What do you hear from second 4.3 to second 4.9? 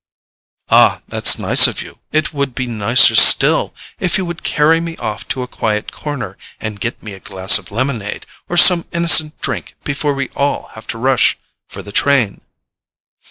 carry